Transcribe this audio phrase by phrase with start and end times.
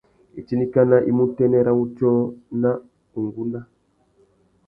[0.39, 2.11] Itindikana i mú utênê râ wutiō
[2.61, 2.71] na
[3.19, 3.59] ungúná.